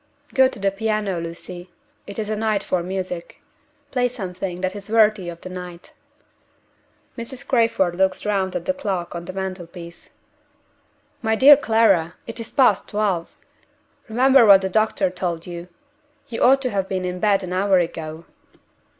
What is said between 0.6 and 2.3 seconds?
piano, Lucy. It is